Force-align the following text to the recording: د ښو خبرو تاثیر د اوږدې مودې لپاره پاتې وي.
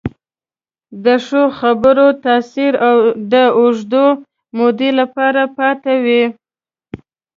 د 1.05 1.07
ښو 1.25 1.43
خبرو 1.59 2.07
تاثیر 2.25 2.73
د 3.33 3.33
اوږدې 3.59 4.05
مودې 4.57 4.89
لپاره 4.99 5.41
پاتې 5.57 5.95
وي. 6.05 6.23